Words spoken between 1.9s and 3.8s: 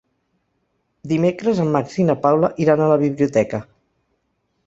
i na Paula iran a la biblioteca.